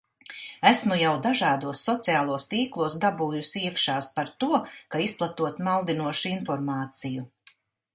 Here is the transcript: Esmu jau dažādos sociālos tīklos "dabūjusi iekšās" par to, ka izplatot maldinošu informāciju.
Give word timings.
Esmu 0.69 0.95
jau 1.01 1.11
dažādos 1.25 1.83
sociālos 1.89 2.47
tīklos 2.55 2.97
"dabūjusi 3.05 3.65
iekšās" 3.69 4.11
par 4.19 4.35
to, 4.45 4.53
ka 4.95 5.07
izplatot 5.11 5.65
maldinošu 5.71 6.37
informāciju. 6.39 7.33